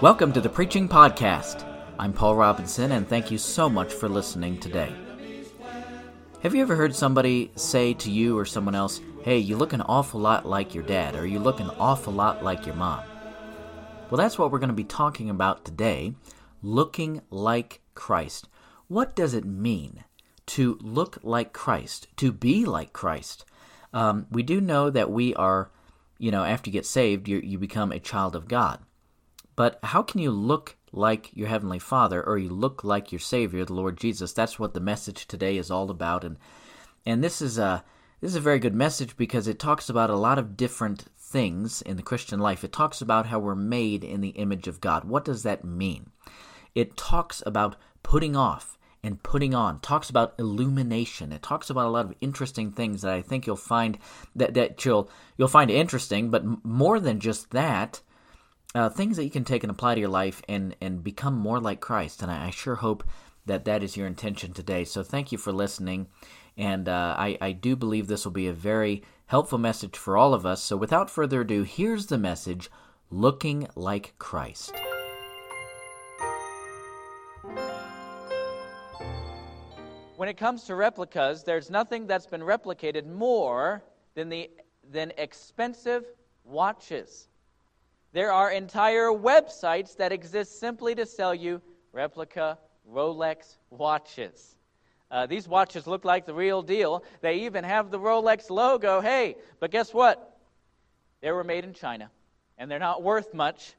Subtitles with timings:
[0.00, 1.64] Welcome to the Preaching Podcast.
[1.98, 4.92] I'm Paul Robinson, and thank you so much for listening today.
[6.42, 9.82] Have you ever heard somebody say to you or someone else, Hey, you look an
[9.82, 13.02] awful lot like your dad, or you look an awful lot like your mom?
[14.08, 16.14] Well, that's what we're going to be talking about today
[16.62, 18.48] looking like Christ.
[18.86, 20.04] What does it mean
[20.46, 23.44] to look like Christ, to be like Christ?
[23.92, 25.70] Um, we do know that we are,
[26.18, 28.80] you know, after you get saved, you, you become a child of God.
[29.56, 33.64] But how can you look like your heavenly Father or you look like your Savior,
[33.64, 34.32] the Lord Jesus?
[34.32, 36.24] That's what the message today is all about.
[36.24, 36.36] And
[37.04, 37.84] and this is a
[38.20, 41.82] this is a very good message because it talks about a lot of different things
[41.82, 42.64] in the Christian life.
[42.64, 45.04] It talks about how we're made in the image of God.
[45.04, 46.10] What does that mean?
[46.74, 49.80] It talks about putting off and putting on.
[49.80, 51.32] Talks about illumination.
[51.32, 53.98] It talks about a lot of interesting things that I think you'll find
[54.34, 56.30] that that you'll you'll find interesting.
[56.30, 58.00] But more than just that,
[58.74, 61.60] uh, things that you can take and apply to your life and and become more
[61.60, 62.22] like Christ.
[62.22, 63.04] And I, I sure hope
[63.46, 64.84] that that is your intention today.
[64.84, 66.08] So thank you for listening,
[66.56, 70.34] and uh, I I do believe this will be a very helpful message for all
[70.34, 70.62] of us.
[70.62, 72.68] So without further ado, here's the message:
[73.10, 74.72] looking like Christ.
[80.18, 83.84] When it comes to replicas, there's nothing that's been replicated more
[84.16, 84.50] than the
[84.90, 86.04] than expensive
[86.42, 87.28] watches.
[88.12, 92.58] There are entire websites that exist simply to sell you replica
[92.92, 94.56] Rolex watches.
[95.08, 97.04] Uh, these watches look like the real deal.
[97.20, 99.00] They even have the Rolex logo.
[99.00, 100.36] Hey, but guess what?
[101.20, 102.10] They were made in China,
[102.58, 103.74] and they're not worth much.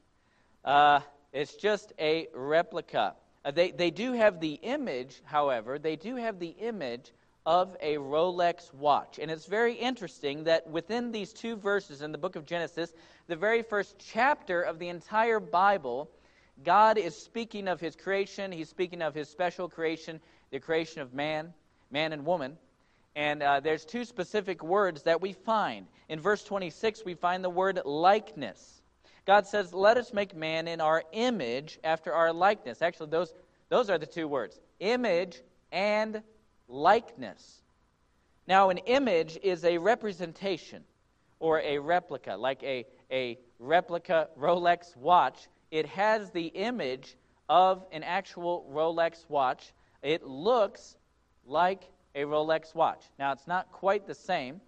[0.64, 1.00] Uh,
[1.34, 3.12] it's just a replica.
[3.44, 7.12] Uh, they, they do have the image, however, they do have the image
[7.46, 9.18] of a Rolex watch.
[9.18, 12.92] And it's very interesting that within these two verses in the book of Genesis,
[13.28, 16.10] the very first chapter of the entire Bible,
[16.64, 18.52] God is speaking of his creation.
[18.52, 20.20] He's speaking of his special creation,
[20.50, 21.54] the creation of man,
[21.90, 22.58] man and woman.
[23.16, 25.86] And uh, there's two specific words that we find.
[26.08, 28.79] In verse 26, we find the word likeness.
[29.26, 32.82] God says, Let us make man in our image after our likeness.
[32.82, 33.34] Actually, those,
[33.68, 35.42] those are the two words image
[35.72, 36.22] and
[36.68, 37.62] likeness.
[38.46, 40.82] Now, an image is a representation
[41.38, 45.48] or a replica, like a, a replica Rolex watch.
[45.70, 47.16] It has the image
[47.48, 49.72] of an actual Rolex watch.
[50.02, 50.96] It looks
[51.46, 51.82] like
[52.14, 53.04] a Rolex watch.
[53.18, 54.60] Now, it's not quite the same.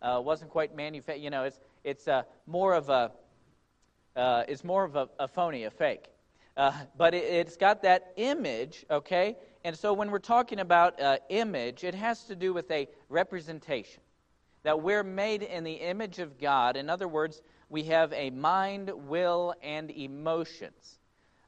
[0.00, 1.22] Uh, wasn't quite manufactured.
[1.22, 3.10] You know, it's it's uh, more of a
[4.18, 6.06] uh, it's more of a, a phony, a fake.
[6.56, 9.36] Uh, but it, has got that image, okay?
[9.64, 14.02] And so when we're talking about uh, image, it has to do with a representation.
[14.64, 16.76] That we're made in the image of God.
[16.76, 20.98] In other words, we have a mind, will, and emotions.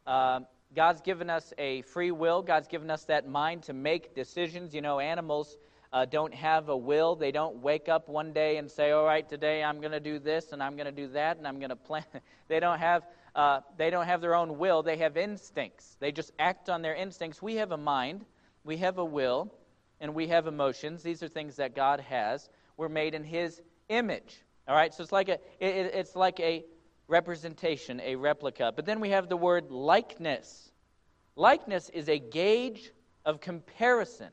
[0.06, 0.40] Uh,
[0.74, 2.40] God's given us a free will.
[2.40, 4.72] God's given us that mind to make decisions.
[4.72, 5.56] You know, animals
[5.92, 7.16] uh, don't have a will.
[7.16, 10.18] They don't wake up one day and say, All right, today I'm going to do
[10.18, 12.04] this and I'm going to do that and I'm going to plan.
[12.48, 13.02] they don't have
[13.34, 15.96] uh, they don't have their own will, they have instincts.
[16.00, 17.40] They just act on their instincts.
[17.40, 18.24] We have a mind,
[18.64, 19.52] we have a will,
[20.00, 21.02] and we have emotions.
[21.02, 22.48] These are things that God has.
[22.76, 24.42] We're made in His image.
[24.66, 26.64] All right, so it's like a it, it's like a
[27.08, 28.72] representation, a replica.
[28.74, 30.70] But then we have the word likeness.
[31.36, 32.90] Likeness is a gauge
[33.24, 34.30] of comparison,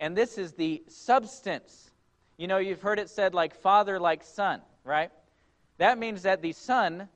[0.00, 1.90] and this is the substance.
[2.36, 5.10] You know, you've heard it said like father, like son, right?
[5.78, 7.08] That means that the son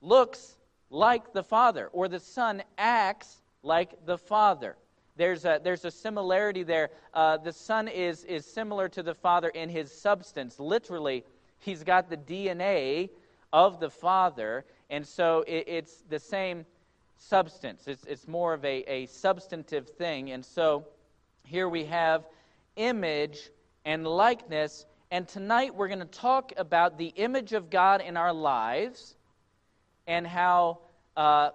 [0.00, 0.56] looks
[0.92, 4.76] like the Father, or the Son acts like the Father.
[5.16, 6.90] There's a, there's a similarity there.
[7.14, 10.60] Uh, the Son is, is similar to the Father in his substance.
[10.60, 11.24] Literally,
[11.58, 13.08] he's got the DNA
[13.52, 16.66] of the Father, and so it, it's the same
[17.16, 17.88] substance.
[17.88, 20.32] It's, it's more of a, a substantive thing.
[20.32, 20.86] And so
[21.44, 22.24] here we have
[22.76, 23.50] image
[23.84, 24.86] and likeness.
[25.10, 29.16] And tonight we're going to talk about the image of God in our lives
[30.06, 30.78] and how
[31.16, 31.50] uh,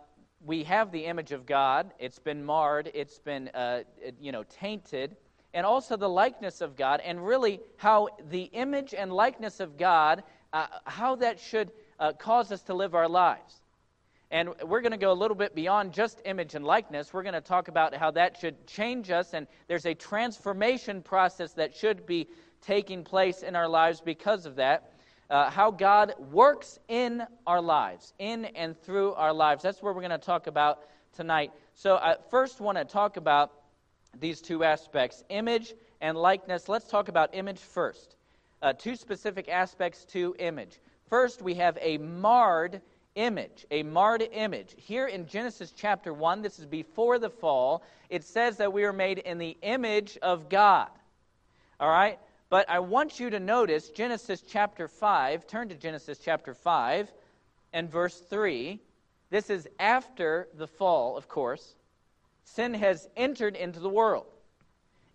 [0.45, 1.91] we have the image of God.
[1.99, 3.83] It's been marred, it's been, uh,
[4.21, 5.15] you know, tainted,
[5.53, 10.23] and also the likeness of God, and really how the image and likeness of God,
[10.53, 13.61] uh, how that should uh, cause us to live our lives.
[14.29, 17.13] And we're going to go a little bit beyond just image and likeness.
[17.13, 21.53] We're going to talk about how that should change us, and there's a transformation process
[21.53, 22.27] that should be
[22.61, 24.91] taking place in our lives because of that
[25.29, 29.63] uh, how God works in our lives, in and through our lives.
[29.63, 30.83] That's what we're going to talk about
[31.13, 31.51] tonight.
[31.73, 33.51] So, I first want to talk about
[34.19, 36.69] these two aspects image and likeness.
[36.69, 38.15] Let's talk about image first.
[38.61, 40.79] Uh, two specific aspects to image.
[41.09, 42.81] First, we have a marred
[43.17, 44.75] image, a marred image.
[44.77, 48.93] Here in Genesis chapter 1, this is before the fall, it says that we are
[48.93, 50.87] made in the image of God.
[51.79, 52.19] All right?
[52.49, 55.47] But I want you to notice Genesis chapter 5.
[55.47, 57.11] Turn to Genesis chapter 5
[57.73, 58.79] and verse 3.
[59.29, 61.75] This is after the fall, of course.
[62.45, 64.27] Sin has entered into the world.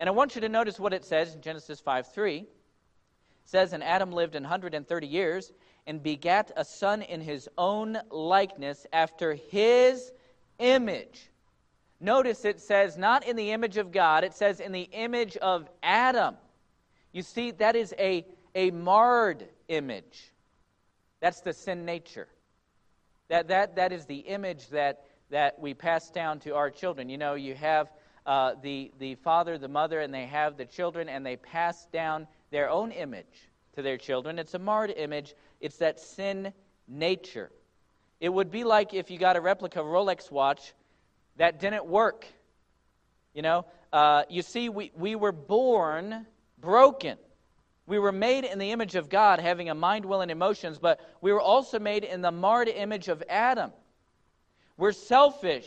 [0.01, 2.39] And I want you to notice what it says in Genesis 5 3.
[2.39, 2.49] It
[3.45, 5.53] says, And Adam lived an 130 years
[5.87, 10.13] and begat a son in his own likeness after his
[10.59, 11.31] image.
[12.01, 15.69] Notice it says not in the image of God, it says in the image of
[15.83, 16.37] Adam.
[17.13, 20.33] You see, that is a, a marred image.
[21.21, 22.29] That's the sin nature.
[23.29, 27.09] That, that, that is the image that, that we pass down to our children.
[27.09, 27.91] You know, you have
[28.27, 32.27] uh, the, the father, the mother, and they have the children, and they pass down
[32.51, 34.39] their own image to their children.
[34.39, 36.53] It's a marred image, it's that sin
[36.87, 37.51] nature.
[38.21, 40.75] It would be like if you got a replica Rolex watch
[41.37, 42.27] that didn't work.
[43.33, 46.27] You know, uh, you see, we, we were born
[46.61, 47.17] broken.
[47.87, 51.01] We were made in the image of God, having a mind, will, and emotions, but
[51.21, 53.73] we were also made in the marred image of Adam.
[54.77, 55.67] We're selfish.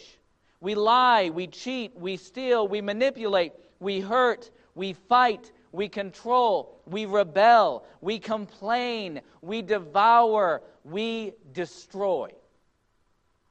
[0.62, 7.06] We lie, we cheat, we steal, we manipulate, we hurt, we fight, we control, we
[7.06, 12.32] rebel, we complain, we devour, we destroy.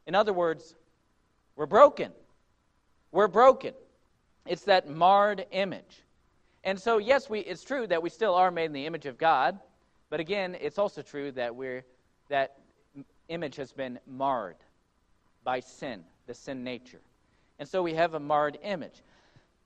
[0.06, 0.74] In other words,
[1.56, 2.12] we're broken.
[3.12, 3.74] We're broken.
[4.46, 6.02] It's that marred image.
[6.64, 9.18] And so, yes, we, it's true that we still are made in the image of
[9.18, 9.58] God,
[10.10, 11.84] but again, it's also true that we're,
[12.28, 12.56] that
[13.28, 14.56] image has been marred
[15.44, 17.00] by sin, the sin nature.
[17.58, 19.02] And so we have a marred image.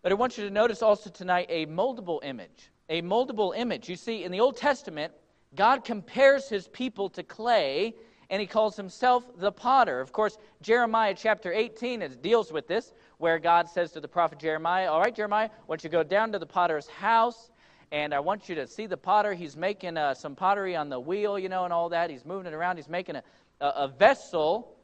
[0.02, 2.70] But I want you to notice also tonight a moldable image.
[2.88, 3.88] A moldable image.
[3.88, 5.12] You see, in the Old Testament,
[5.54, 7.94] God compares his people to clay,
[8.30, 10.00] and he calls himself the potter.
[10.00, 14.38] Of course, Jeremiah chapter 18 it deals with this, where God says to the prophet
[14.38, 17.50] Jeremiah, All right, Jeremiah, I want you to go down to the potter's house,
[17.90, 19.34] and I want you to see the potter.
[19.34, 22.10] He's making uh, some pottery on the wheel, you know, and all that.
[22.10, 22.76] He's moving it around.
[22.76, 23.22] He's making a,
[23.60, 24.76] a, a vessel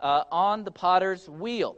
[0.00, 1.76] uh, on the potter's wheel.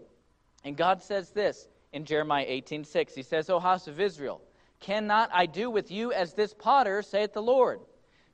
[0.65, 3.15] And God says this in Jeremiah 18:6.
[3.15, 4.41] He says, O house of Israel,
[4.81, 7.81] cannot I do with you as this potter, saith the Lord?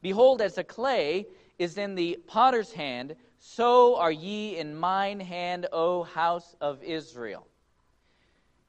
[0.03, 1.27] Behold, as the clay
[1.59, 7.47] is in the potter's hand, so are ye in mine hand, O house of Israel.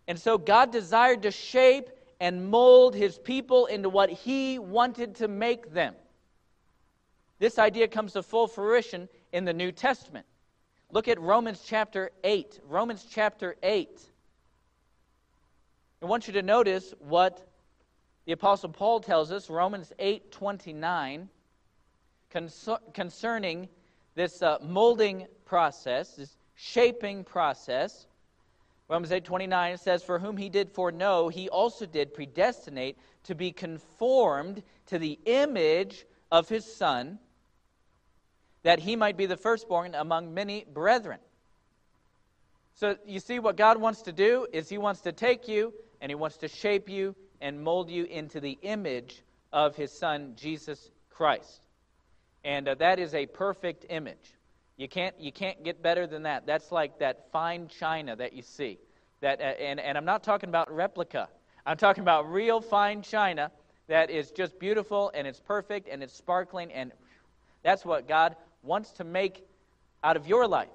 [0.07, 1.89] And so God desired to shape
[2.19, 5.93] and mold his people into what he wanted to make them.
[7.39, 10.25] This idea comes to full fruition in the New Testament.
[10.91, 12.61] Look at Romans chapter 8.
[12.63, 14.01] Romans chapter 8.
[16.01, 17.49] I want you to notice what
[18.25, 21.27] the apostle Paul tells us, Romans 8:29,
[22.93, 23.69] concerning
[24.13, 28.05] this uh, molding process, this shaping process.
[28.89, 34.61] Romans 8:29 says, "For whom he did foreknow, he also did predestinate to be conformed
[34.85, 37.19] to the image of his son."
[38.63, 41.19] that he might be the firstborn among many brethren.
[42.73, 46.09] So you see what God wants to do is he wants to take you and
[46.09, 50.89] he wants to shape you and mold you into the image of his son Jesus
[51.09, 51.65] Christ.
[52.43, 54.33] And uh, that is a perfect image.
[54.77, 56.45] You can't you can't get better than that.
[56.45, 58.77] That's like that fine china that you see.
[59.21, 61.29] That uh, and and I'm not talking about replica.
[61.65, 63.51] I'm talking about real fine china
[63.87, 66.91] that is just beautiful and it's perfect and it's sparkling and
[67.63, 69.45] that's what God wants to make
[70.03, 70.69] out of your life.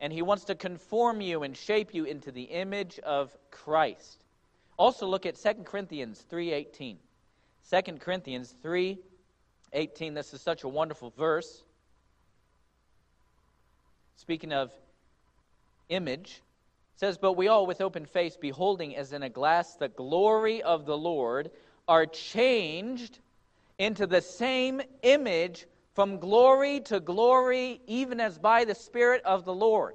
[0.00, 4.23] And he wants to conform you and shape you into the image of Christ.
[4.76, 6.96] Also look at 2 Corinthians 3:18.
[7.70, 11.62] 2 Corinthians 3:18 this is such a wonderful verse.
[14.16, 14.72] Speaking of
[15.88, 16.42] image,
[16.96, 20.86] says, But we all, with open face, beholding as in a glass the glory of
[20.86, 21.50] the Lord,
[21.88, 23.18] are changed
[23.78, 29.54] into the same image from glory to glory, even as by the Spirit of the
[29.54, 29.94] Lord.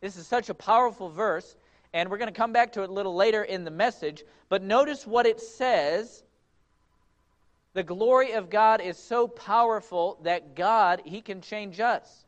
[0.00, 1.56] This is such a powerful verse,
[1.92, 4.24] and we're going to come back to it a little later in the message.
[4.48, 6.22] But notice what it says.
[7.74, 12.24] The glory of God is so powerful that God, He can change us.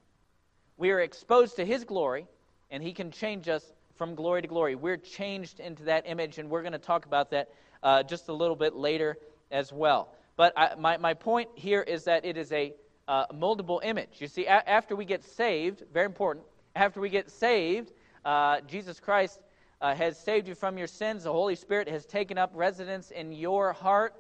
[0.76, 2.26] We are exposed to His glory,
[2.70, 4.74] and He can change us from glory to glory.
[4.76, 7.48] We're changed into that image, and we're going to talk about that
[7.82, 9.18] uh, just a little bit later
[9.50, 10.14] as well.
[10.36, 12.72] But I, my, my point here is that it is a
[13.08, 14.20] uh, moldable image.
[14.20, 17.92] You see, a- after we get saved, very important, after we get saved,
[18.24, 19.40] uh, Jesus Christ
[19.80, 21.24] uh, has saved you from your sins.
[21.24, 24.14] The Holy Spirit has taken up residence in your heart.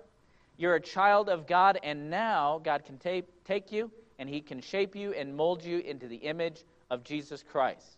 [0.56, 4.60] You're a child of God, and now God can ta- take you and He can
[4.60, 7.96] shape you and mold you into the image of Jesus Christ.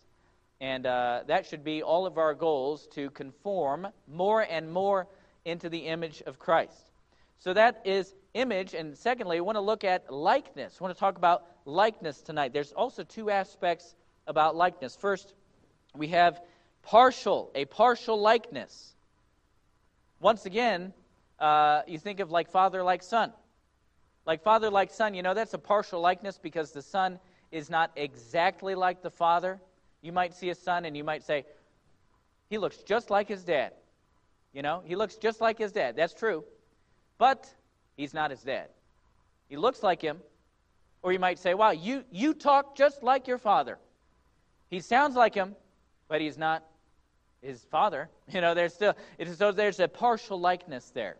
[0.61, 5.07] And uh, that should be all of our goals to conform more and more
[5.43, 6.91] into the image of Christ.
[7.39, 8.73] So that is image.
[8.73, 10.77] And secondly, I want to look at likeness.
[10.79, 12.53] I want to talk about likeness tonight.
[12.53, 14.95] There's also two aspects about likeness.
[14.95, 15.33] First,
[15.93, 16.39] we have
[16.83, 18.93] partial, a partial likeness.
[20.19, 20.93] Once again,
[21.39, 23.33] uh, you think of like father, like son.
[24.25, 27.19] Like father, like son, you know, that's a partial likeness because the son
[27.51, 29.59] is not exactly like the father.
[30.01, 31.45] You might see a son and you might say,
[32.49, 33.73] he looks just like his dad.
[34.53, 35.95] You know, he looks just like his dad.
[35.95, 36.43] That's true.
[37.17, 37.51] But
[37.97, 38.67] he's not his dad.
[39.49, 40.19] He looks like him.
[41.01, 43.77] Or you might say, wow, you, you talk just like your father.
[44.69, 45.55] He sounds like him,
[46.07, 46.63] but he's not
[47.43, 48.09] his father.
[48.33, 51.17] You know, there's still, it's so there's a partial likeness there.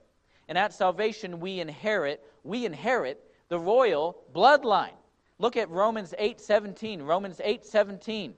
[0.47, 4.95] And at salvation, we inherit, we inherit the royal bloodline.
[5.39, 7.05] Look at Romans 8:17.
[7.05, 8.33] Romans 8:17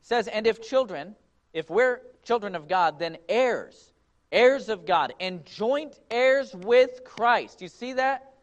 [0.00, 1.16] says, "And if children,
[1.52, 3.92] if we're children of God, then heirs,
[4.30, 8.34] heirs of God, and joint heirs with Christ." You see that?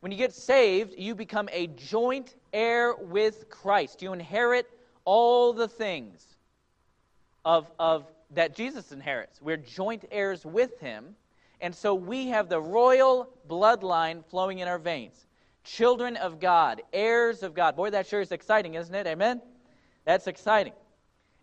[0.00, 4.02] When you get saved, you become a joint heir with Christ.
[4.02, 4.68] You inherit
[5.04, 6.33] all the things
[7.44, 9.40] of, of that Jesus inherits.
[9.40, 11.16] We're joint heirs with him.
[11.60, 15.26] And so we have the royal bloodline flowing in our veins.
[15.62, 17.76] Children of God, heirs of God.
[17.76, 19.06] Boy, that sure is exciting, isn't it?
[19.06, 19.40] Amen?
[20.04, 20.74] That's exciting.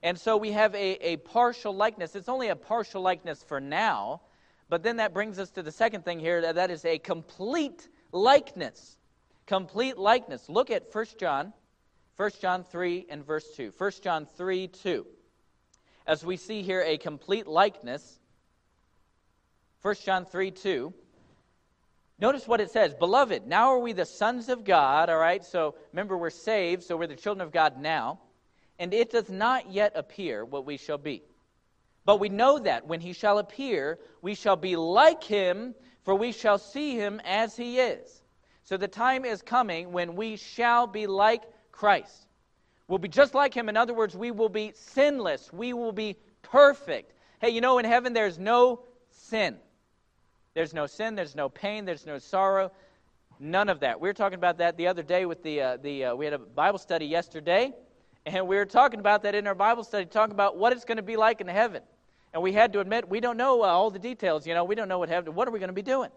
[0.04, 2.16] And so we have a, a partial likeness.
[2.16, 4.22] It's only a partial likeness for now,
[4.70, 7.88] but then that brings us to the second thing here that, that is a complete
[8.12, 8.98] likeness.
[9.48, 10.50] Complete likeness.
[10.50, 11.54] Look at 1 John,
[12.18, 13.74] 1 John 3 and verse 2.
[13.78, 15.06] 1 John 3 2
[16.08, 18.20] as we see here a complete likeness.
[19.82, 20.94] 1 John 3 2.
[22.20, 25.44] Notice what it says Beloved, now are we the sons of God, all right?
[25.44, 28.20] So remember, we're saved, so we're the children of God now.
[28.78, 31.24] And it does not yet appear what we shall be.
[32.06, 36.32] But we know that when he shall appear, we shall be like him, for we
[36.32, 38.24] shall see him as he is.
[38.64, 42.28] So the time is coming when we shall be like Christ.
[42.92, 43.70] We'll be just like him.
[43.70, 45.54] In other words, we will be sinless.
[45.54, 47.14] We will be perfect.
[47.40, 48.82] Hey, you know, in heaven there's no
[49.12, 49.56] sin.
[50.56, 52.70] There's no sin, there's no pain, there's no sorrow.
[53.40, 54.02] None of that.
[54.02, 56.34] We were talking about that the other day with the, uh, the uh, we had
[56.34, 57.72] a Bible study yesterday,
[58.26, 60.98] and we were talking about that in our Bible study, talking about what it's going
[60.98, 61.84] to be like in heaven.
[62.34, 64.46] And we had to admit, we don't know uh, all the details.
[64.46, 66.10] You know, we don't know what heaven, what are we going to be doing?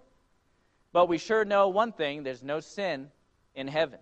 [0.92, 3.10] But we sure know one thing there's no sin
[3.54, 4.00] in heaven.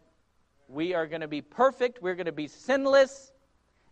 [0.73, 2.03] We are going to be perfect.
[2.03, 3.31] We're going to be sinless.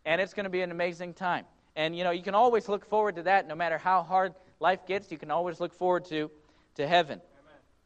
[0.07, 1.45] And it's going to be an amazing time.
[1.77, 4.87] And, you know, you can always look forward to that no matter how hard life
[4.87, 5.13] gets.
[5.13, 6.31] You can always look forward to,
[6.77, 7.21] to heaven.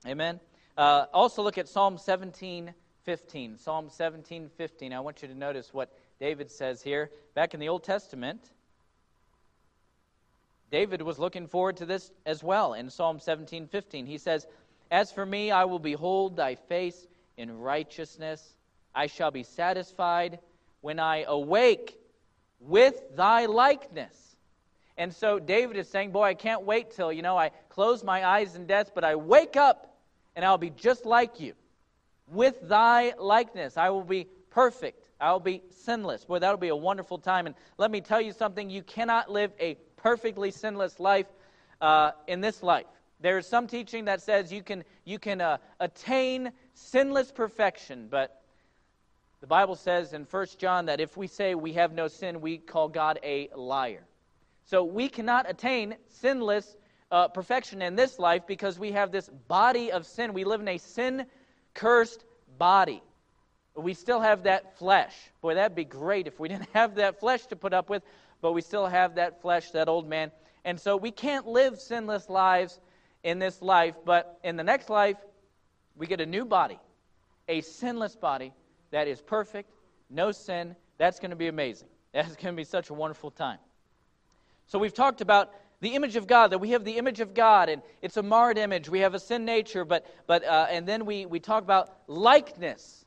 [0.07, 0.13] Amen.
[0.13, 0.41] Amen.
[0.77, 2.73] Uh, also, look at Psalm 17
[3.05, 3.59] 15.
[3.59, 4.93] Psalm 17 15.
[4.93, 7.11] I want you to notice what David says here.
[7.35, 8.41] Back in the Old Testament,
[10.71, 14.07] David was looking forward to this as well in Psalm 17 15.
[14.07, 14.47] He says,
[14.91, 18.55] As for me, I will behold thy face in righteousness.
[18.95, 20.39] I shall be satisfied
[20.81, 21.99] when I awake
[22.61, 24.37] with thy likeness.
[24.97, 28.25] And so David is saying, Boy, I can't wait till, you know, I close my
[28.25, 29.97] eyes in death, but I wake up
[30.37, 31.55] and I'll be just like you.
[32.29, 35.11] With thy likeness, I will be perfect.
[35.21, 36.25] I'll be sinless.
[36.25, 37.47] Boy, that'll be a wonderful time.
[37.47, 41.27] And let me tell you something you cannot live a perfectly sinless life
[41.81, 42.87] uh, in this life.
[43.21, 48.43] There is some teaching that says you can, you can uh, attain sinless perfection, but
[49.45, 52.57] the Bible says in 1 John that if we say we have no sin, we
[52.57, 54.07] call God a liar.
[54.65, 56.79] So we cannot attain sinless
[57.11, 60.33] uh, perfection in this life because we have this body of sin.
[60.33, 61.27] We live in a sin
[61.75, 62.25] cursed
[62.57, 63.03] body.
[63.77, 65.15] We still have that flesh.
[65.43, 68.03] Boy, that'd be great if we didn't have that flesh to put up with,
[68.41, 70.31] but we still have that flesh, that old man.
[70.65, 72.81] And so we can't live sinless lives
[73.23, 75.19] in this life, but in the next life,
[75.99, 76.79] we get a new body,
[77.47, 78.55] a sinless body
[78.95, 79.73] that is perfect,
[80.09, 80.77] no sin.
[80.99, 81.89] That's going to be amazing.
[82.15, 83.59] That's going to be such a wonderful time.
[84.69, 87.69] So we've talked about the image of God, that we have the image of God,
[87.69, 88.89] and it's a marred image.
[88.89, 93.05] We have a sin nature, but, but uh, and then we, we talk about likeness,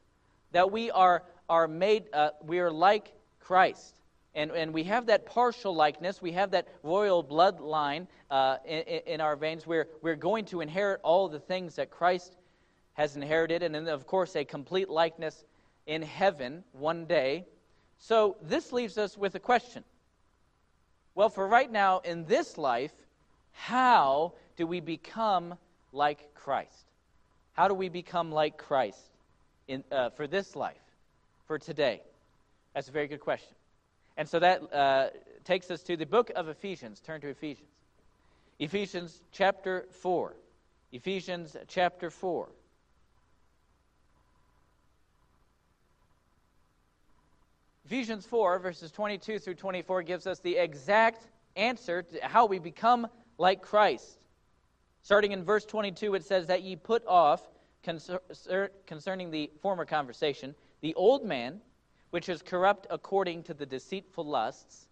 [0.51, 3.96] that we are, are made, uh, we are like Christ.
[4.36, 6.22] And, and we have that partial likeness.
[6.22, 9.65] We have that royal bloodline uh, in, in our veins.
[9.65, 12.36] We're, we're going to inherit all the things that Christ
[12.96, 13.63] has inherited.
[13.63, 15.46] And then, of course, a complete likeness
[15.88, 17.48] in heaven one day.
[17.98, 19.84] So this leaves us with a question.
[21.15, 22.94] Well, for right now, in this life,
[23.51, 25.56] how do we become
[25.91, 26.86] like Christ?
[27.53, 29.00] How do we become like Christ?
[29.67, 30.82] in, uh, for this life,
[31.46, 32.01] for today?
[32.74, 33.56] That's a very good question.
[34.15, 35.10] And so that uh,
[35.44, 37.00] takes us to the book of Ephesians.
[37.00, 37.70] Turn to Ephesians.
[38.60, 40.36] Ephesians chapter 4.
[40.91, 42.50] Ephesians chapter 4.
[47.88, 51.25] Ephesians 4, verses 22 through 24, gives us the exact
[51.56, 54.20] answer to how we become like Christ.
[55.03, 57.41] Starting in verse 22, it says that ye put off,
[57.84, 61.62] concerning the former conversation, the old man,
[62.10, 64.89] which is corrupt according to the deceitful lusts,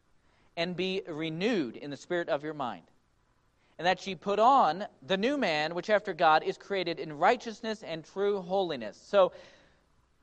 [0.55, 2.83] and be renewed in the spirit of your mind.
[3.77, 7.83] And that ye put on the new man, which after God is created in righteousness
[7.83, 8.97] and true holiness.
[9.05, 9.33] So,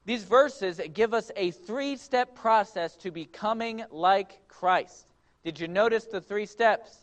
[0.05, 5.07] these verses give us a three step process to becoming like Christ.
[5.45, 6.99] Did you notice the three steps?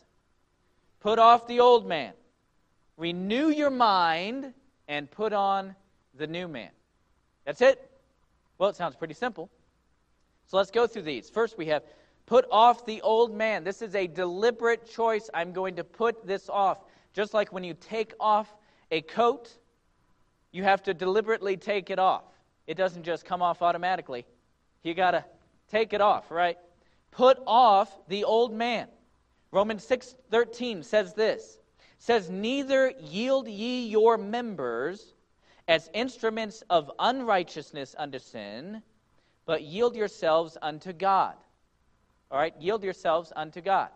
[1.00, 2.12] Put off the old man,
[2.96, 4.52] renew your mind,
[4.86, 5.74] and put on
[6.16, 6.70] the new man.
[7.46, 7.90] That's it?
[8.58, 9.48] Well, it sounds pretty simple.
[10.46, 11.30] So let's go through these.
[11.30, 11.84] First, we have
[12.26, 13.64] put off the old man.
[13.64, 15.30] This is a deliberate choice.
[15.32, 16.78] I'm going to put this off.
[17.14, 18.54] Just like when you take off
[18.90, 19.56] a coat,
[20.52, 22.24] you have to deliberately take it off.
[22.66, 24.26] It doesn't just come off automatically.
[24.82, 25.24] You got to
[25.70, 26.58] take it off, right?
[27.10, 28.88] Put off the old man.
[29.52, 31.58] Romans 6:13 says this.
[31.98, 35.14] Says neither yield ye your members
[35.68, 38.82] as instruments of unrighteousness unto sin,
[39.44, 41.34] but yield yourselves unto God.
[42.30, 42.54] All right?
[42.58, 43.90] Yield yourselves unto God.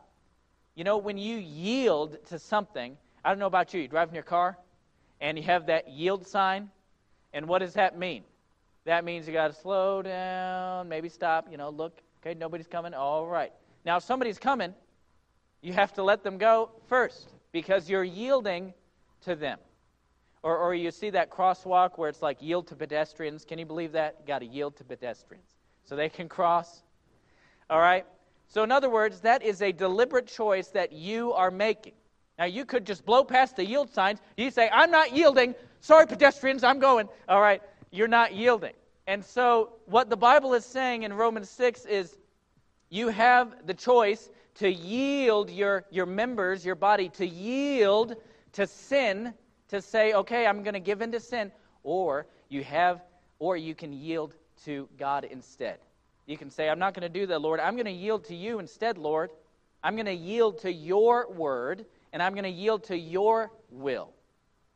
[0.75, 4.15] You know, when you yield to something, I don't know about you, you drive in
[4.15, 4.59] your car
[5.21, 6.71] and you have that yield sign,
[7.33, 8.25] and what does that mean?
[8.85, 12.93] That means you got to slow down, maybe stop, you know, look, okay, nobody's coming.
[12.93, 13.53] All right.
[13.85, 14.75] Now, if somebody's coming,
[15.63, 18.75] you have to let them go first because you're yielding
[19.23, 19.59] to them.
[20.43, 23.47] Or, or you see that crosswalk where it's like yield to pedestrians.
[23.47, 24.17] Can you believe that?
[24.21, 26.83] You got to yield to pedestrians so they can cross.
[27.71, 28.05] All right?
[28.49, 31.95] So, in other words, that is a deliberate choice that you are making.
[32.39, 34.21] Now, you could just blow past the yield signs.
[34.37, 35.55] You say, I'm not yielding.
[35.81, 37.09] Sorry, pedestrians, I'm going.
[37.27, 37.63] All right
[37.95, 38.75] you're not yielding.
[39.07, 42.17] And so, what the Bible is saying in Romans 6 is
[42.91, 48.17] you have the choice to yield your, your members, your body, to yield
[48.53, 49.35] to sin,
[49.69, 51.53] to say, okay, I'm going to give in to sin,
[51.83, 53.03] or you have,
[53.39, 55.79] or you can yield to God instead.
[56.27, 57.61] You can say, I'm not going to do that, Lord.
[57.61, 59.31] I'm going to yield to you instead, Lord.
[59.83, 64.11] I'm going to yield to your word, and I'm going to yield to your will.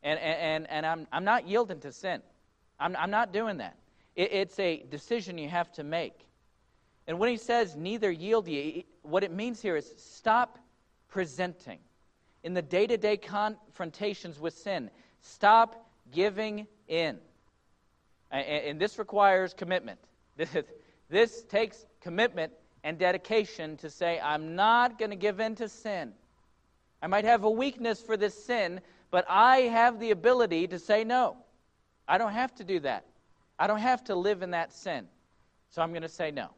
[0.03, 2.21] And, and, and I'm, I'm not yielding to sin.
[2.81, 3.77] I'm, I'm not doing that.
[4.17, 6.27] It, it's a decision you have to make.
[7.07, 10.59] And when he says, neither yield ye, what it means here is stop
[11.09, 11.79] presenting.
[12.45, 14.91] In the day to day confrontations with sin,
[15.23, 17.19] stop giving in.
[18.31, 19.99] And, and this requires commitment.
[20.39, 20.57] This,
[21.11, 22.53] this takes commitment
[22.85, 26.13] and dedication to say, I'm not going to give in to sin.
[27.03, 31.03] I might have a weakness for this sin, but I have the ability to say
[31.03, 31.39] no.
[32.09, 33.05] I don't have to do that.
[33.59, 35.07] I don't have to live in that sin.
[35.71, 36.49] So I'm going to say no.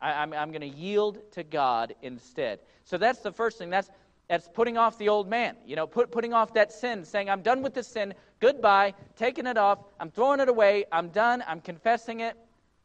[0.00, 2.60] I, am going to yield to God instead.
[2.84, 3.70] So that's the first thing.
[3.70, 3.90] That's,
[4.28, 5.56] that's putting off the old man.
[5.66, 8.14] You know, put, putting off that sin, saying, I'm done with this sin.
[8.38, 8.94] Goodbye.
[9.16, 9.78] Taking it off.
[9.98, 10.84] I'm throwing it away.
[10.92, 11.42] I'm done.
[11.48, 12.36] I'm confessing it.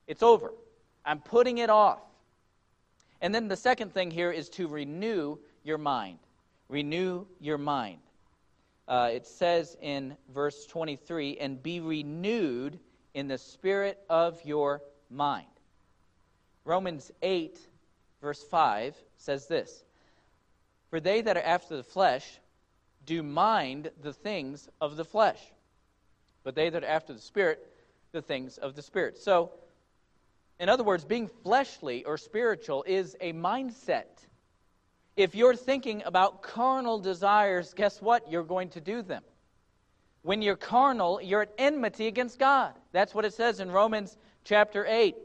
[0.08, 0.54] It's over.
[1.06, 2.00] I'm putting it off.
[3.20, 6.18] And then the second thing here is to renew your mind.
[6.70, 8.00] Renew your mind
[8.88, 12.80] uh, it says in verse 23 and be renewed
[13.14, 15.46] in the spirit of your mind.
[16.66, 17.60] Romans 8,
[18.22, 19.84] verse 5 says this
[20.90, 22.40] For they that are after the flesh
[23.06, 25.40] do mind the things of the flesh,
[26.44, 27.68] but they that are after the spirit,
[28.12, 29.18] the things of the spirit.
[29.18, 29.52] So,
[30.60, 34.06] in other words, being fleshly or spiritual is a mindset.
[35.16, 38.32] If you're thinking about carnal desires, guess what?
[38.32, 39.24] You're going to do them.
[40.24, 42.74] When you're carnal, you're at enmity against God.
[42.92, 45.16] That's what it says in Romans chapter 8.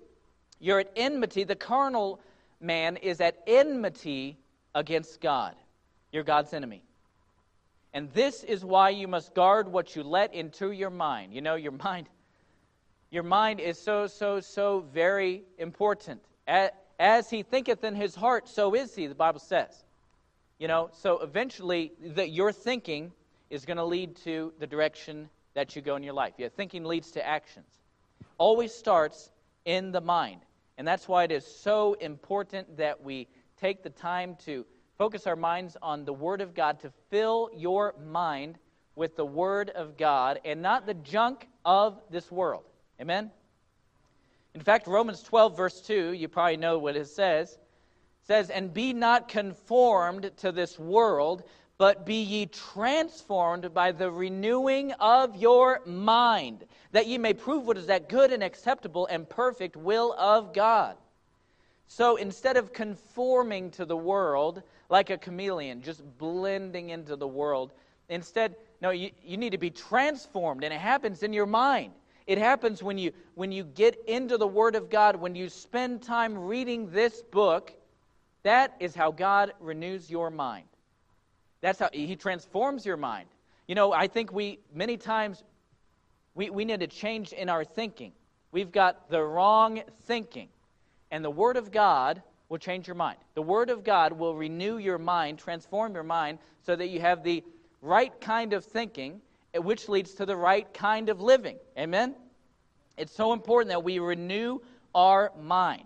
[0.58, 1.44] You're at enmity.
[1.44, 2.20] The carnal
[2.60, 4.38] man is at enmity
[4.74, 5.54] against God.
[6.12, 6.82] You're God's enemy.
[7.92, 11.32] And this is why you must guard what you let into your mind.
[11.32, 12.08] You know, your mind
[13.10, 16.20] your mind is so so so very important.
[16.98, 19.84] As he thinketh in his heart, so is he, the Bible says.
[20.58, 23.12] You know, so eventually that your thinking
[23.50, 26.34] is going to lead to the direction that you go in your life.
[26.38, 27.66] Your thinking leads to actions.
[28.38, 29.30] Always starts
[29.64, 30.40] in the mind.
[30.78, 33.28] And that's why it is so important that we
[33.58, 34.64] take the time to
[34.98, 38.58] focus our minds on the Word of God, to fill your mind
[38.94, 42.64] with the Word of God and not the junk of this world.
[43.00, 43.30] Amen?
[44.56, 47.58] In fact, Romans 12, verse 2, you probably know what it says,
[48.22, 51.42] says, And be not conformed to this world,
[51.76, 57.76] but be ye transformed by the renewing of your mind, that ye may prove what
[57.76, 60.96] is that good and acceptable and perfect will of God.
[61.86, 67.74] So instead of conforming to the world like a chameleon, just blending into the world,
[68.08, 71.92] instead, no, you, you need to be transformed, and it happens in your mind.
[72.26, 76.02] It happens when you, when you get into the Word of God, when you spend
[76.02, 77.72] time reading this book.
[78.42, 80.66] That is how God renews your mind.
[81.60, 83.28] That's how He transforms your mind.
[83.68, 85.42] You know, I think we, many times,
[86.34, 88.12] we, we need to change in our thinking.
[88.52, 90.48] We've got the wrong thinking.
[91.10, 93.18] And the Word of God will change your mind.
[93.34, 97.22] The Word of God will renew your mind, transform your mind, so that you have
[97.22, 97.44] the
[97.82, 99.20] right kind of thinking
[99.56, 101.58] Eh, which leads to the right kind of living.
[101.78, 102.14] Amen?
[102.96, 104.60] It's so important that we renew
[104.94, 105.84] our mind.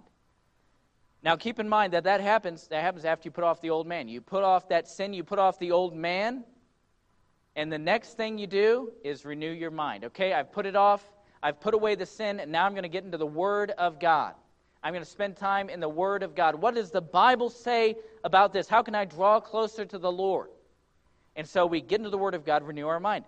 [1.22, 3.86] Now, keep in mind that that happens, that happens after you put off the old
[3.86, 4.08] man.
[4.08, 6.44] You put off that sin, you put off the old man,
[7.56, 10.04] and the next thing you do is renew your mind.
[10.04, 11.04] Okay, I've put it off,
[11.42, 14.00] I've put away the sin, and now I'm going to get into the Word of
[14.00, 14.34] God.
[14.82, 16.54] I'm going to spend time in the Word of God.
[16.54, 18.66] What does the Bible say about this?
[18.66, 20.48] How can I draw closer to the Lord?
[21.36, 23.26] And so we get into the Word of God, renew our mind.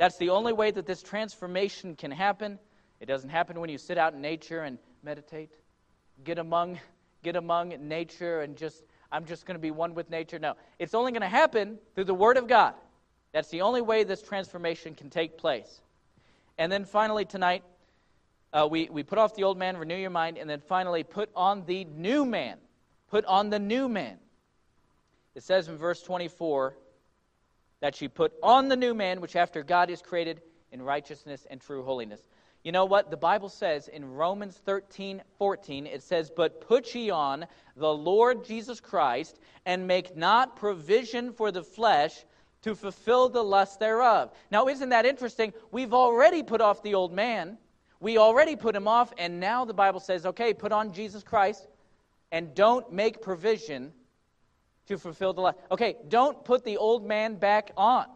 [0.00, 2.58] That's the only way that this transformation can happen.
[3.00, 5.50] It doesn't happen when you sit out in nature and meditate.
[6.24, 6.80] Get among,
[7.22, 8.82] get among nature and just,
[9.12, 10.38] I'm just going to be one with nature.
[10.38, 12.72] No, it's only going to happen through the Word of God.
[13.32, 15.82] That's the only way this transformation can take place.
[16.56, 17.62] And then finally, tonight,
[18.54, 21.28] uh, we, we put off the old man, renew your mind, and then finally, put
[21.36, 22.56] on the new man.
[23.10, 24.16] Put on the new man.
[25.34, 26.74] It says in verse 24
[27.80, 31.60] that she put on the new man, which after God is created in righteousness and
[31.60, 32.20] true holiness.
[32.62, 33.10] You know what?
[33.10, 38.44] The Bible says in Romans 13, 14, it says, But put ye on the Lord
[38.44, 42.24] Jesus Christ, and make not provision for the flesh
[42.62, 44.30] to fulfill the lust thereof.
[44.50, 45.54] Now, isn't that interesting?
[45.70, 47.56] We've already put off the old man.
[47.98, 51.66] We already put him off, and now the Bible says, okay, put on Jesus Christ,
[52.30, 53.92] and don't make provision
[54.86, 55.52] to fulfill the law.
[55.70, 58.06] Okay, don't put the old man back on,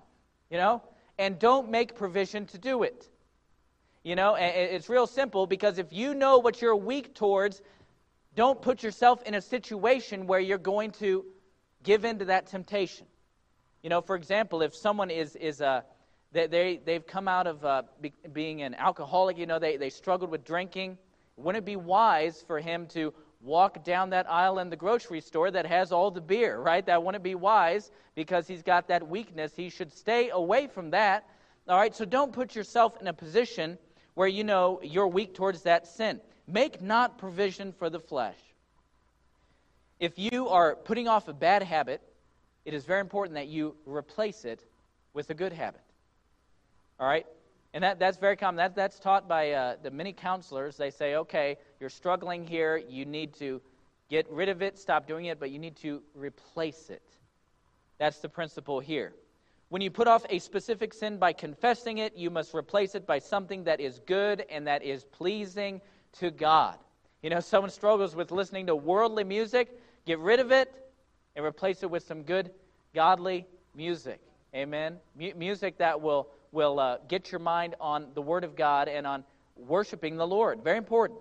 [0.51, 0.83] you know,
[1.19, 3.09] and don't make provision to do it.
[4.03, 7.63] You know, it's real simple because if you know what you're weak towards,
[8.35, 11.25] don't put yourself in a situation where you're going to
[11.83, 13.07] give in to that temptation.
[13.83, 15.81] You know, for example, if someone is, is a, uh,
[16.33, 19.89] they, they, they've come out of uh, be, being an alcoholic, you know, they, they
[19.89, 20.99] struggled with drinking,
[21.37, 23.15] wouldn't it be wise for him to
[23.45, 26.85] walk down that aisle in the grocery store that has all the beer, right?
[26.85, 29.53] That wouldn't be wise because he's got that weakness.
[29.55, 31.29] He should stay away from that.
[31.69, 33.79] All right, so don't put yourself in a position
[34.15, 36.21] where you know you're weak towards that sin.
[36.47, 38.37] Make not provision for the flesh.
[40.01, 42.01] If you are putting off a bad habit,
[42.65, 44.61] it is very important that you replace it
[45.13, 45.81] with a good habit.
[46.99, 47.27] All right?
[47.75, 48.57] And that, that's very common.
[48.57, 50.77] That, that's taught by uh, the many counselors.
[50.77, 52.77] They say, okay, you're struggling here.
[52.77, 53.61] You need to
[54.09, 57.03] get rid of it, stop doing it, but you need to replace it.
[57.99, 59.13] That's the principle here.
[59.71, 63.19] When you put off a specific sin by confessing it, you must replace it by
[63.19, 65.81] something that is good and that is pleasing
[66.21, 66.79] to God.
[67.23, 70.73] You know, someone struggles with listening to worldly music, get rid of it
[71.35, 72.53] and replace it with some good,
[72.95, 74.21] godly music.
[74.55, 74.99] Amen?
[75.21, 79.07] M- music that will will uh, get your mind on the Word of God and
[79.07, 79.25] on
[79.57, 80.63] worshiping the Lord.
[80.63, 81.19] Very important.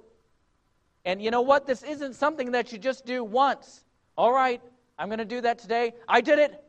[1.03, 1.67] And you know what?
[1.67, 3.83] This isn't something that you just do once.
[4.15, 4.61] All right,
[4.97, 5.93] I'm going to do that today.
[6.07, 6.63] I did it.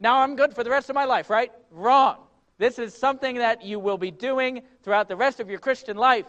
[0.00, 1.52] Now I'm good for the rest of my life, right?
[1.70, 2.16] Wrong.
[2.58, 6.26] This is something that you will be doing throughout the rest of your Christian life.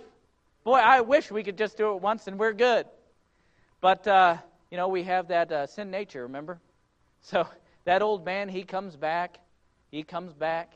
[0.63, 2.87] Boy, I wish we could just do it once and we're good.
[3.79, 4.37] But, uh,
[4.71, 6.59] you know, we have that uh, sin nature, remember?
[7.21, 7.47] So
[7.85, 9.39] that old man, he comes back.
[9.91, 10.73] He comes back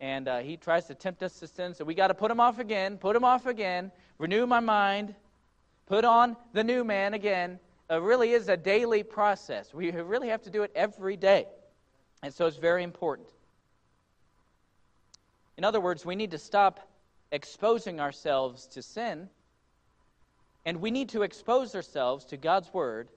[0.00, 1.74] and uh, he tries to tempt us to sin.
[1.74, 5.14] So we got to put him off again, put him off again, renew my mind,
[5.86, 7.58] put on the new man again.
[7.90, 9.72] It really is a daily process.
[9.72, 11.46] We really have to do it every day.
[12.22, 13.28] And so it's very important.
[15.56, 16.80] In other words, we need to stop
[17.32, 19.28] exposing ourselves to sin,
[20.64, 23.08] and we need to expose ourselves to God's Word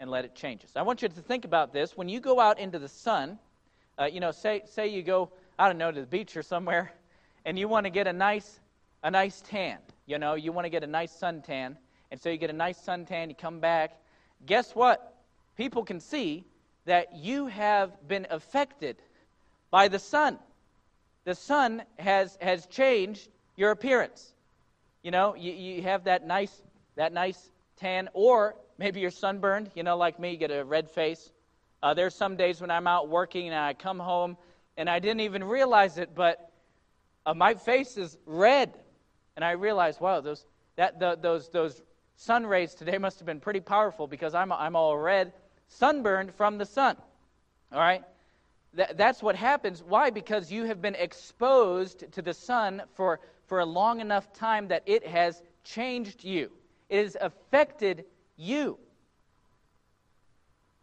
[0.00, 0.70] and let it change us.
[0.76, 1.96] I want you to think about this.
[1.96, 3.38] When you go out into the sun,
[3.98, 6.92] uh, you know, say, say you go I don't know, to the beach or somewhere,
[7.44, 8.60] and you want to get a nice,
[9.02, 9.78] a nice tan.
[10.06, 11.76] You know, you want to get a nice suntan.
[12.10, 14.00] And so you get a nice suntan, you come back.
[14.46, 15.16] Guess what?
[15.56, 16.44] People can see
[16.84, 18.96] that you have been affected
[19.70, 20.38] by the sun.
[21.24, 24.32] The sun has, has changed your appearance.
[25.02, 26.62] You know, you, you have that nice,
[26.96, 30.88] that nice tan, or maybe you're sunburned, you know, like me, you get a red
[30.88, 31.30] face.
[31.82, 34.36] Uh, there's some days when I'm out working and I come home
[34.78, 36.52] and I didn't even realize it, but
[37.26, 38.78] uh, my face is red.
[39.34, 41.82] And I realized, wow, those, that, the, those, those
[42.14, 45.32] sun rays today must have been pretty powerful because I'm, I'm all red,
[45.66, 46.96] sunburned from the sun.
[47.72, 48.04] All right?
[48.74, 49.82] That, that's what happens.
[49.82, 50.10] Why?
[50.10, 54.84] Because you have been exposed to the sun for, for a long enough time that
[54.86, 56.52] it has changed you,
[56.88, 58.04] it has affected
[58.36, 58.78] you.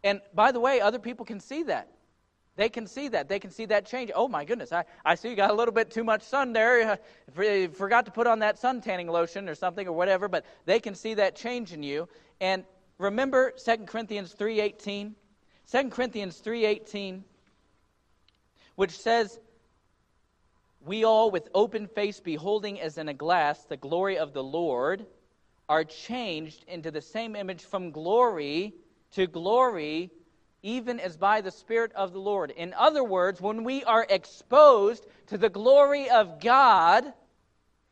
[0.04, 1.95] And by the way, other people can see that.
[2.56, 3.28] They can see that.
[3.28, 4.10] They can see that change.
[4.14, 6.98] Oh my goodness, I, I see you got a little bit too much sun there.
[7.74, 10.94] Forgot to put on that sun tanning lotion or something or whatever, but they can
[10.94, 12.08] see that change in you.
[12.40, 12.64] And
[12.98, 15.12] remember 2 Corinthians 3:18?
[15.70, 17.22] 2 Corinthians 3:18
[18.76, 19.40] which says
[20.84, 25.06] we all with open face beholding as in a glass the glory of the Lord
[25.68, 28.74] are changed into the same image from glory
[29.12, 30.10] to glory
[30.66, 32.50] even as by the Spirit of the Lord.
[32.50, 37.04] In other words, when we are exposed to the glory of God,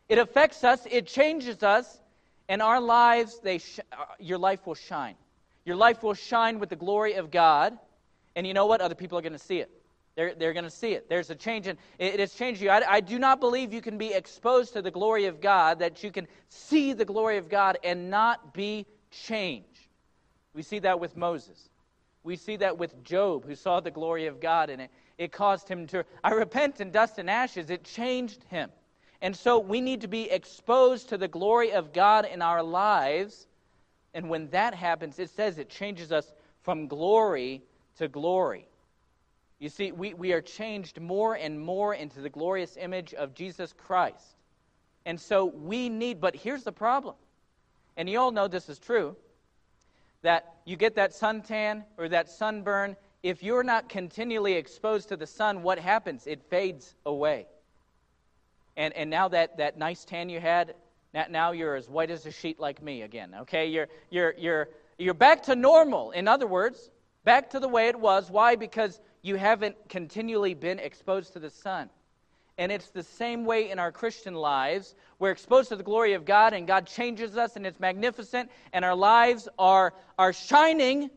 [0.09, 2.01] it affects us, it changes us,
[2.49, 5.15] and our lives, they sh- uh, your life will shine.
[5.65, 7.79] Your life will shine with the glory of God,
[8.35, 8.81] and you know what?
[8.81, 9.71] Other people are going to see it.
[10.17, 11.09] They're, they're going to see it.
[11.09, 12.71] There's a change, and it, it has changed you.
[12.71, 16.03] I, I do not believe you can be exposed to the glory of God, that
[16.03, 19.69] you can see the glory of God and not be changed.
[20.55, 21.69] We see that with Moses.
[22.25, 25.69] We see that with Job, who saw the glory of God, and it, it caused
[25.69, 27.69] him to, I repent in dust and ashes.
[27.71, 28.71] It changed him.
[29.21, 33.47] And so we need to be exposed to the glory of God in our lives.
[34.15, 36.33] And when that happens, it says it changes us
[36.63, 37.63] from glory
[37.99, 38.67] to glory.
[39.59, 43.73] You see, we, we are changed more and more into the glorious image of Jesus
[43.73, 44.37] Christ.
[45.07, 47.15] And so we need, but here's the problem.
[47.97, 49.15] And you all know this is true
[50.25, 55.27] that you get that suntan or that sunburn, if you're not continually exposed to the
[55.27, 56.27] sun, what happens?
[56.27, 57.47] It fades away.
[58.77, 60.75] And, and now that, that nice tan you had,
[61.31, 63.67] now you're as white as a sheet like me again, okay?
[63.67, 66.11] You're, you're, you're, you're back to normal.
[66.13, 66.91] In other words,
[67.25, 68.31] back to the way it was.
[68.31, 68.57] Why?
[68.57, 71.91] Because you haven't continually been exposed to the sun.
[72.57, 74.95] And it's the same way in our Christian lives.
[75.19, 78.85] We're exposed to the glory of God, and God changes us, and it's magnificent, and
[78.85, 81.11] our lives are, are shining.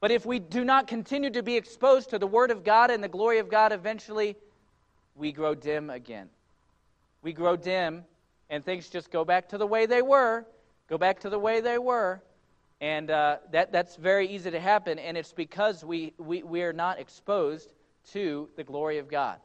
[0.00, 3.04] But if we do not continue to be exposed to the Word of God and
[3.04, 4.36] the glory of God, eventually
[5.14, 6.28] we grow dim again.
[7.22, 8.04] We grow dim,
[8.50, 10.44] and things just go back to the way they were,
[10.88, 12.20] go back to the way they were.
[12.80, 16.72] And uh, that, that's very easy to happen, and it's because we, we, we are
[16.72, 17.72] not exposed
[18.10, 19.38] to the glory of God.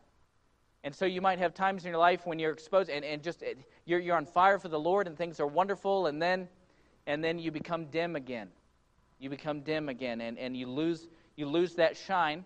[0.88, 3.44] And so you might have times in your life when you're exposed and, and just
[3.84, 6.48] you're, you're on fire for the Lord and things are wonderful, and then,
[7.08, 8.48] and then you become dim again.
[9.20, 12.46] You become dim again, and, and you, lose, you lose that shine.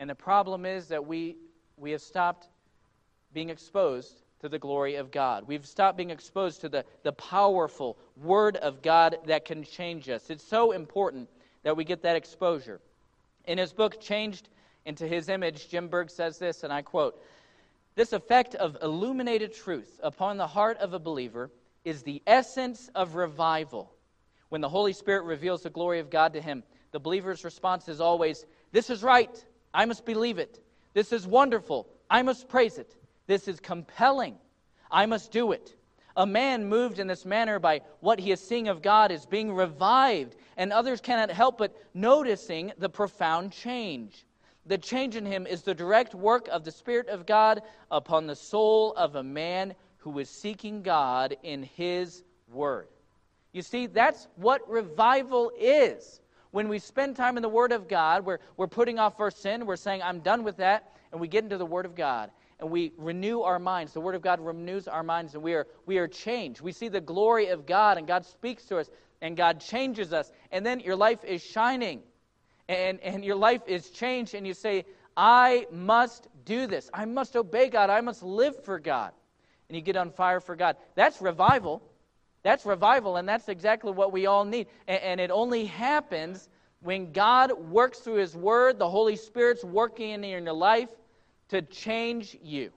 [0.00, 1.36] And the problem is that we,
[1.76, 2.48] we have stopped
[3.32, 5.46] being exposed to the glory of God.
[5.46, 10.28] We've stopped being exposed to the, the powerful Word of God that can change us.
[10.28, 11.28] It's so important
[11.62, 12.80] that we get that exposure.
[13.44, 14.48] In his book, Changed
[14.86, 17.22] into His Image, Jim Berg says this, and I quote
[17.96, 21.50] this effect of illuminated truth upon the heart of a believer
[21.84, 23.92] is the essence of revival.
[24.48, 28.00] When the Holy Spirit reveals the glory of God to him, the believer's response is
[28.00, 29.44] always, This is right.
[29.72, 30.60] I must believe it.
[30.92, 31.88] This is wonderful.
[32.08, 32.96] I must praise it.
[33.26, 34.36] This is compelling.
[34.90, 35.74] I must do it.
[36.16, 39.52] A man moved in this manner by what he is seeing of God is being
[39.52, 44.24] revived, and others cannot help but noticing the profound change.
[44.66, 48.36] The change in him is the direct work of the Spirit of God upon the
[48.36, 52.88] soul of a man who is seeking God in his word.
[53.52, 56.20] You see, that's what revival is.
[56.50, 59.66] When we spend time in the Word of God, we're, we're putting off our sin,
[59.66, 62.70] we're saying, I'm done with that, and we get into the Word of God and
[62.70, 63.92] we renew our minds.
[63.92, 66.60] The Word of God renews our minds, and we are, we are changed.
[66.60, 70.32] We see the glory of God, and God speaks to us, and God changes us,
[70.50, 72.02] and then your life is shining
[72.68, 74.84] and, and your life is changed, and you say,
[75.16, 76.90] I must do this.
[76.92, 77.90] I must obey God.
[77.90, 79.12] I must live for God.
[79.68, 80.76] And you get on fire for God.
[80.94, 81.82] That's revival.
[82.42, 84.66] That's revival, and that's exactly what we all need.
[84.86, 86.50] And, and it only happens
[86.80, 90.90] when God works through His Word, the Holy Spirit's working in your life
[91.48, 92.70] to change you,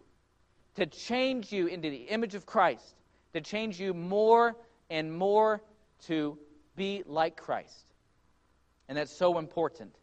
[0.76, 2.95] to change you into the image of Christ,
[3.34, 4.56] to change you more
[4.89, 5.62] and more
[6.06, 6.38] to
[6.78, 7.87] be like Christ.
[8.88, 9.95] And that's so important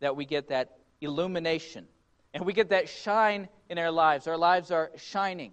[0.00, 1.86] that we get that illumination
[2.34, 4.26] and we get that shine in our lives.
[4.26, 5.52] Our lives are shining.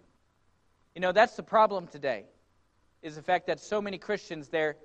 [0.94, 2.26] You know, that's the problem today.
[3.02, 4.76] is the fact that so many Christians, they're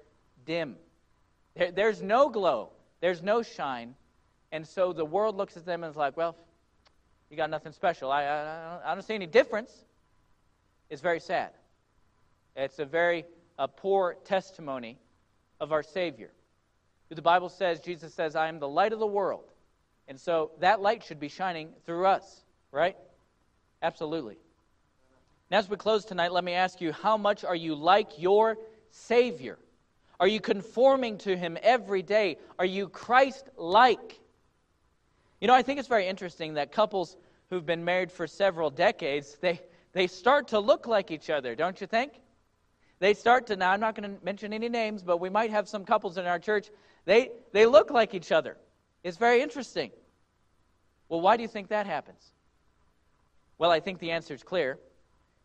[0.45, 0.77] dim.
[1.57, 3.95] There, there's no glow, there's no shine.
[4.53, 6.37] And so the world looks at them and is like, well,
[7.31, 8.11] you got nothing special.
[8.11, 9.73] I, I, I don't see any difference.
[10.89, 11.51] It's very sad.
[12.57, 13.25] It's a very
[13.59, 14.99] a poor testimony
[15.61, 16.33] of our Savior.
[17.11, 19.51] The Bible says, Jesus says, I am the light of the world.
[20.07, 22.97] And so that light should be shining through us, right?
[23.83, 24.39] Absolutely.
[25.51, 28.57] Now, as we close tonight, let me ask you how much are you like your
[28.91, 29.59] Savior?
[30.21, 32.39] Are you conforming to Him every day?
[32.59, 34.21] Are you Christ like?
[35.41, 37.17] You know, I think it's very interesting that couples
[37.49, 39.61] who've been married for several decades, they,
[39.93, 42.13] they start to look like each other, don't you think?
[43.01, 45.69] They start to, now I'm not going to mention any names, but we might have
[45.69, 46.69] some couples in our church,
[47.05, 48.57] they, they look like each other.
[49.03, 49.91] It's very interesting.
[51.09, 52.33] Well, why do you think that happens?
[53.59, 54.79] Well, I think the answer is clear.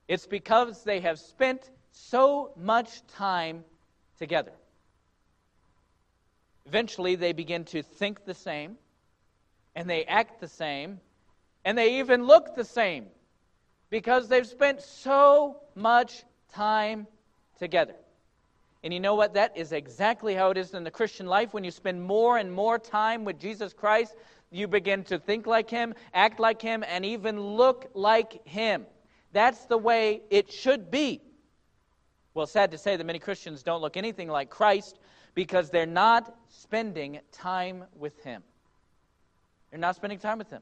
[0.08, 3.64] It's because they have spent so much time
[4.20, 4.52] together.
[6.66, 8.78] Eventually, they begin to think the same,
[9.76, 11.00] and they act the same,
[11.64, 13.08] and they even look the same
[13.90, 17.08] because they've spent so much time
[17.60, 17.96] together.
[18.86, 19.34] And you know what?
[19.34, 21.56] That is exactly how it is in the Christian life.
[21.56, 24.16] When you spend more and more time with Jesus Christ,
[24.52, 28.86] you begin to think like Him, act like Him, and even look like Him.
[29.34, 31.20] That's the way it should be.
[32.36, 35.00] Well, sad to say that many Christians don't look anything like Christ
[35.34, 38.44] because they're not spending time with Him.
[39.72, 40.62] They're not spending time with Him.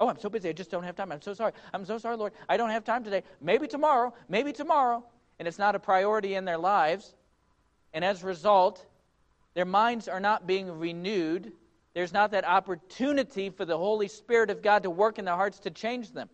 [0.00, 0.48] Oh, I'm so busy.
[0.48, 1.12] I just don't have time.
[1.12, 1.52] I'm so sorry.
[1.74, 2.32] I'm so sorry, Lord.
[2.48, 3.22] I don't have time today.
[3.42, 4.14] Maybe tomorrow.
[4.30, 5.04] Maybe tomorrow.
[5.38, 7.14] And it's not a priority in their lives.
[7.92, 8.84] And as a result,
[9.54, 11.52] their minds are not being renewed.
[11.94, 15.58] There's not that opportunity for the Holy Spirit of God to work in their hearts
[15.60, 16.28] to change them.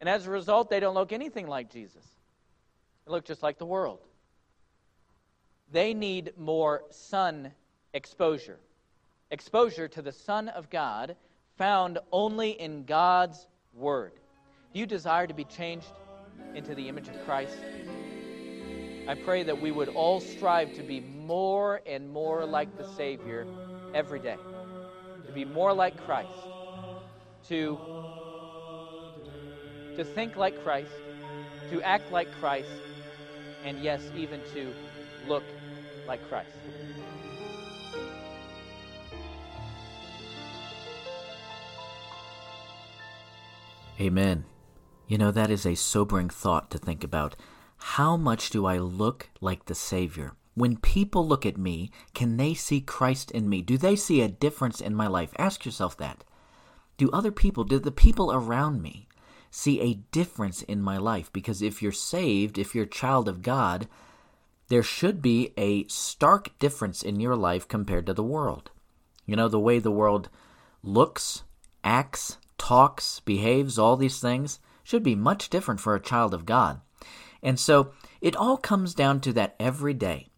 [0.00, 2.04] And as a result, they don't look anything like Jesus.
[3.06, 4.00] They look just like the world.
[5.72, 7.52] They need more sun
[7.92, 8.58] exposure.
[9.30, 11.16] Exposure to the Son of God
[11.56, 14.12] found only in God's Word.
[14.72, 15.92] Do you desire to be changed
[16.54, 17.56] into the image of Christ?
[19.10, 23.44] I pray that we would all strive to be more and more like the Savior
[23.92, 24.36] every day,
[25.26, 26.30] to be more like Christ,
[27.48, 27.76] to,
[29.96, 30.92] to think like Christ,
[31.70, 32.68] to act like Christ,
[33.64, 34.72] and yes, even to
[35.26, 35.42] look
[36.06, 36.50] like Christ.
[44.00, 44.44] Amen.
[45.08, 47.34] You know, that is a sobering thought to think about.
[47.80, 50.32] How much do I look like the Savior?
[50.54, 53.62] When people look at me, can they see Christ in me?
[53.62, 55.32] Do they see a difference in my life?
[55.38, 56.22] Ask yourself that.
[56.98, 59.08] Do other people, do the people around me
[59.50, 61.32] see a difference in my life?
[61.32, 63.88] Because if you're saved, if you're a child of God,
[64.68, 68.70] there should be a stark difference in your life compared to the world.
[69.24, 70.28] You know, the way the world
[70.82, 71.44] looks,
[71.82, 76.80] acts, talks, behaves, all these things should be much different for a child of God.
[77.42, 80.30] And so it all comes down to that every day,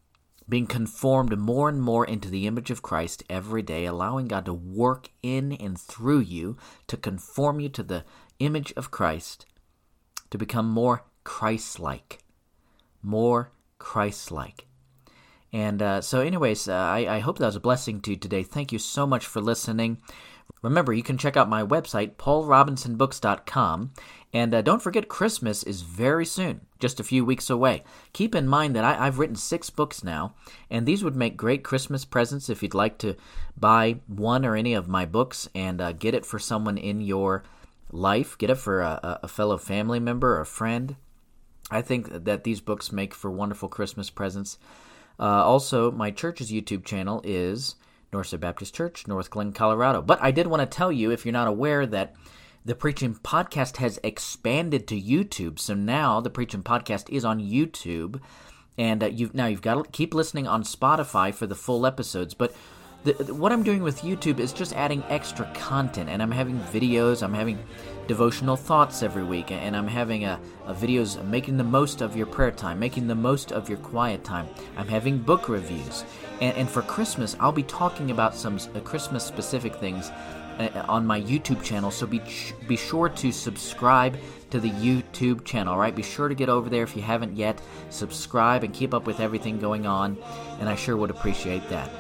[0.49, 4.55] being conformed more and more into the image of Christ every day, allowing God to
[4.55, 6.57] work in and through you
[6.88, 8.05] to conform you to the
[8.38, 9.47] image of Christ,
[10.31, 12.19] to become more Christ like.
[13.03, 14.67] More Christ like.
[15.53, 18.43] And uh, so, anyways, uh, I, I hope that was a blessing to you today.
[18.43, 19.99] Thank you so much for listening.
[20.62, 23.93] Remember, you can check out my website, paulrobinsonbooks.com.
[24.33, 27.85] And uh, don't forget, Christmas is very soon, just a few weeks away.
[28.14, 30.35] Keep in mind that I, have written six books now,
[30.71, 33.14] and these would make great Christmas presents if you'd like to
[33.59, 37.45] buy one or any of my books and uh, get it for someone in your
[37.90, 40.96] life, get it for a, a fellow family member or a friend.
[41.71, 44.59] I think that these books make for wonderful Christmas presents.
[45.21, 47.77] Uh, also, my church's YouTube channel is
[48.13, 50.02] Northside Baptist Church, Northglenn, Colorado.
[50.02, 52.15] But I did want to tell you, if you're not aware, that
[52.65, 55.58] the Preaching Podcast has expanded to YouTube.
[55.58, 58.21] So now the Preaching Podcast is on YouTube,
[58.79, 62.35] and uh, you've now you've got to keep listening on Spotify for the full episodes.
[62.35, 62.54] But
[63.02, 66.60] the, the, what I'm doing with YouTube is just adding extra content, and I'm having
[66.60, 67.25] videos.
[67.25, 67.58] I'm having
[68.06, 72.27] devotional thoughts every week, and I'm having a, a videos making the most of your
[72.27, 74.46] prayer time, making the most of your quiet time.
[74.77, 76.04] I'm having book reviews,
[76.40, 80.13] and, and for Christmas, I'll be talking about some uh, Christmas specific things
[80.63, 81.90] uh, on my YouTube channel.
[81.90, 82.21] So be
[82.67, 84.17] be sure to subscribe
[84.50, 85.77] to the YouTube channel.
[85.77, 87.60] Right, be sure to get over there if you haven't yet.
[87.90, 90.17] Subscribe and keep up with everything going on,
[90.60, 91.90] and I sure would appreciate that.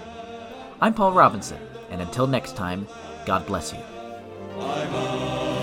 [0.80, 1.60] I'm Paul Robinson,
[1.90, 2.86] and until next time,
[3.26, 5.61] God bless you.